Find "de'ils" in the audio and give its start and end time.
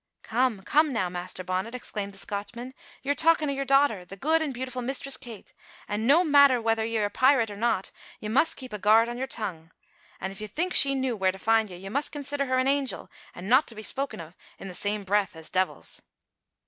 15.51-16.01